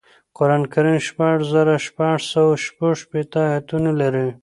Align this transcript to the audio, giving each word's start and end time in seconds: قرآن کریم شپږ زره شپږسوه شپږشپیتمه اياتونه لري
قرآن 0.37 0.63
کریم 0.73 0.97
شپږ 1.07 1.37
زره 1.51 1.75
شپږسوه 1.85 2.55
شپږشپیتمه 2.65 3.41
اياتونه 3.49 3.89
لري 4.01 4.27